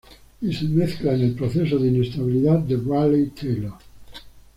Y 0.41 0.51
se 0.51 0.63
mezcla 0.65 1.13
en 1.13 1.21
el 1.21 1.33
proceso 1.35 1.77
de 1.77 1.89
inestabilidad 1.89 2.65
Rayleigh-Taylor. 2.67 3.75